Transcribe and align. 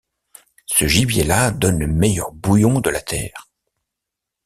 Ce 0.65 0.87
gibier-là 0.87 1.51
donne 1.51 1.77
le 1.77 1.85
meilleur 1.85 2.31
bouillon 2.31 2.79
de 2.81 2.89
la 2.89 3.01
terre. 3.01 3.51